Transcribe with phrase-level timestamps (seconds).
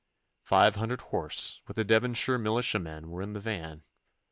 [0.41, 3.83] Five hundred horse with the Devonshire militiamen were in the van.